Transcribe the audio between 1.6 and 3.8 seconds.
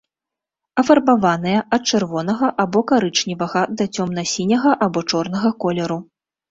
ад чырвонага або карычневага